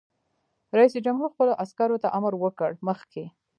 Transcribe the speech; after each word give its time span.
رئیس 0.77 0.93
جمهور 1.05 1.29
خپلو 1.33 1.53
عسکرو 1.63 2.01
ته 2.03 2.07
امر 2.17 2.33
وکړ؛ 2.43 2.71
مخکې! 2.87 3.23